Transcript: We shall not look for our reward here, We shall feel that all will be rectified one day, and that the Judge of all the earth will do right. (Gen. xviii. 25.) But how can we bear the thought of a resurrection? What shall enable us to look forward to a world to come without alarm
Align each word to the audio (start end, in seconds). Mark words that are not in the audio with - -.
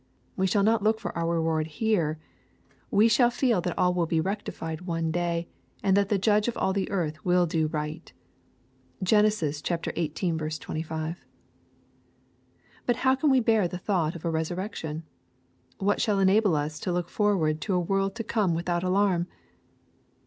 We 0.35 0.47
shall 0.47 0.63
not 0.63 0.81
look 0.81 0.99
for 0.99 1.15
our 1.15 1.35
reward 1.35 1.67
here, 1.67 2.17
We 2.89 3.07
shall 3.07 3.29
feel 3.29 3.61
that 3.61 3.77
all 3.77 3.93
will 3.93 4.07
be 4.07 4.19
rectified 4.19 4.81
one 4.81 5.11
day, 5.11 5.47
and 5.83 5.95
that 5.95 6.09
the 6.09 6.17
Judge 6.17 6.47
of 6.47 6.57
all 6.57 6.73
the 6.73 6.89
earth 6.89 7.23
will 7.23 7.45
do 7.45 7.67
right. 7.67 8.11
(Gen. 9.03 9.29
xviii. 9.29 9.61
25.) 10.09 11.23
But 12.87 12.95
how 12.95 13.13
can 13.13 13.29
we 13.29 13.41
bear 13.41 13.67
the 13.67 13.77
thought 13.77 14.15
of 14.15 14.25
a 14.25 14.31
resurrection? 14.31 15.03
What 15.77 16.01
shall 16.01 16.17
enable 16.17 16.55
us 16.55 16.79
to 16.79 16.91
look 16.91 17.07
forward 17.07 17.61
to 17.61 17.75
a 17.75 17.79
world 17.79 18.15
to 18.15 18.23
come 18.23 18.55
without 18.55 18.81
alarm 18.83 19.27